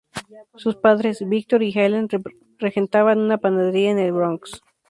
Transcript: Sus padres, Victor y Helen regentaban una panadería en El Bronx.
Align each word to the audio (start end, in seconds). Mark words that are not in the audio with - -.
Sus 0.55 0.77
padres, 0.77 1.23
Victor 1.29 1.61
y 1.61 1.71
Helen 1.77 2.07
regentaban 2.57 3.19
una 3.19 3.37
panadería 3.37 3.91
en 3.91 3.99
El 3.99 4.13
Bronx. 4.13 4.59